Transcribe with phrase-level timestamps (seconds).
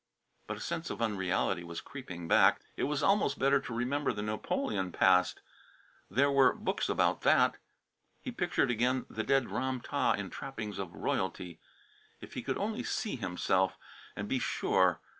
[0.47, 2.61] But a sense of unreality was creeping back.
[2.75, 5.41] It was almost better to remember the Napoleon past.
[6.09, 7.57] There were books about that.
[8.19, 11.59] He pictured again the dead Ram tah in trappings of royalty.
[12.19, 13.77] If he could only see himself,
[14.15, 14.99] and be sure.